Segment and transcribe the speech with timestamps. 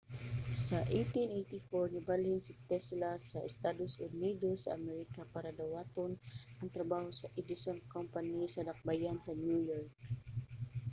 [0.65, 6.11] sa 1884 nibalhin si tesla sa estados unidos sa amerika para dawaton
[6.59, 9.91] ang trabaho sa edison company sa dakbayan sa new york